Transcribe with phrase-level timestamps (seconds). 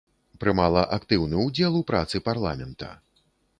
[0.43, 2.93] Прымала актыўны ўдзел у працы парламента.